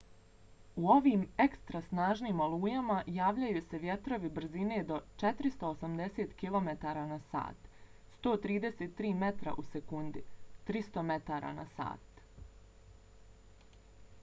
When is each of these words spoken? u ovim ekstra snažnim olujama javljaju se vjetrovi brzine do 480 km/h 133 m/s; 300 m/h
u 0.83 0.87
ovim 0.91 1.23
ekstra 1.43 1.81
snažnim 1.89 2.39
olujama 2.45 2.95
javljaju 3.17 3.61
se 3.65 3.79
vjetrovi 3.83 4.31
brzine 4.37 4.79
do 4.93 4.97
480 5.25 6.33
km/h 6.41 7.43
133 8.29 9.13
m/s; 9.27 10.25
300 10.73 11.07
m/h 11.13 11.91